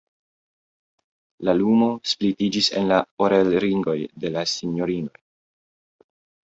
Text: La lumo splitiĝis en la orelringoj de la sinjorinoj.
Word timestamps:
La 1.49 1.55
lumo 1.59 1.91
splitiĝis 2.13 2.71
en 2.81 2.91
la 2.93 2.99
orelringoj 3.27 3.99
de 4.25 4.35
la 4.39 4.49
sinjorinoj. 4.57 5.19